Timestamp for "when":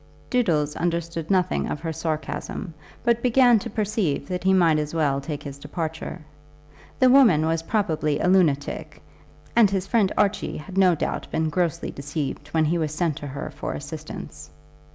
12.47-12.65